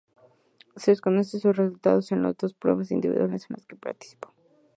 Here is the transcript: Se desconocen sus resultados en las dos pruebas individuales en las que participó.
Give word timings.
Se 0.77 0.89
desconocen 0.89 1.39
sus 1.39 1.55
resultados 1.55 2.11
en 2.11 2.23
las 2.23 2.35
dos 2.35 2.55
pruebas 2.55 2.89
individuales 2.89 3.43
en 3.51 3.57
las 3.57 3.67
que 3.67 3.75
participó. 3.75 4.33